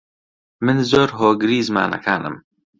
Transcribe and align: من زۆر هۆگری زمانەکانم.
من 0.65 0.77
زۆر 0.91 1.09
هۆگری 1.19 1.59
زمانەکانم. 1.67 2.35